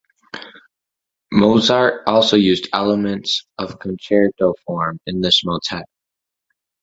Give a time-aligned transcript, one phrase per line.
[1.31, 5.85] Mozart also used elements of concerto form in this motet.